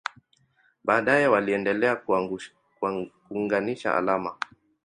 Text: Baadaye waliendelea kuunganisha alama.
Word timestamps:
Baadaye 0.83 1.27
waliendelea 1.27 1.95
kuunganisha 3.29 3.95
alama. 3.97 4.37